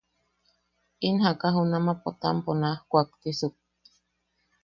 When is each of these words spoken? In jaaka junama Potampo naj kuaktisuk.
In 1.07 1.15
jaaka 1.23 1.47
junama 1.55 1.93
Potampo 2.03 2.51
naj 2.61 2.77
kuaktisuk. 2.89 3.55